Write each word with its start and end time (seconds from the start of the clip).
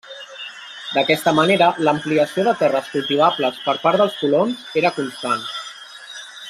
D'aquesta 0.93 1.33
manera, 1.39 1.67
l'ampliació 1.87 2.47
de 2.49 2.55
terres 2.63 2.89
cultivables 2.95 3.63
per 3.69 3.79
part 3.87 4.05
dels 4.05 4.19
colons 4.25 4.65
era 4.83 4.97
constant. 5.01 5.49